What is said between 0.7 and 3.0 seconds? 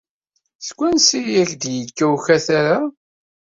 wansi ay ak-d-yekka ukatar-a?